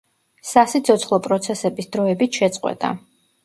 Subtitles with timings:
[0.51, 2.95] სასიცოცხლო პროცესების დროებით შეწყვეტა.